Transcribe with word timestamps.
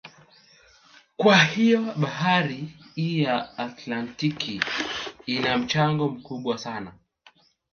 Kwa 1.17 1.43
hiyo 1.43 1.93
bahari 1.95 2.73
hii 2.95 3.21
ya 3.21 3.57
Atlantiki 3.57 4.61
ina 5.27 5.57
mchango 5.57 6.09
mkubwa 6.09 6.57
sana 6.57 6.91